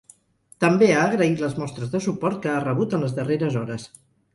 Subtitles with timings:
[0.65, 3.93] També ha agraït les mostres de suport que ha rebut en les darreres hores.